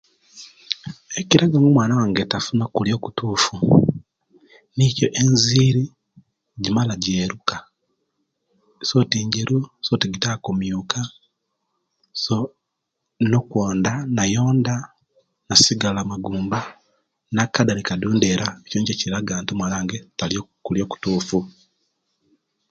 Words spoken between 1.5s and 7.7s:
nga omwana wange tafuna okulia okutufu nikyo enziri jimala nijeruuka